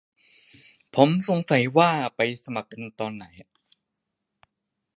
[1.27, 2.69] สงสัยว่าไปสมัคร
[2.99, 3.25] ตอนไหน